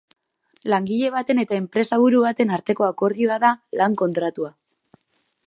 Langile 0.73 1.11
baten 1.15 1.41
eta 1.43 1.55
enpresaburu 1.63 2.23
baten 2.23 2.55
arteko 2.57 2.89
akordioa 2.89 3.39
da 3.45 3.53
lan 3.83 4.01
kontratua. 4.05 4.53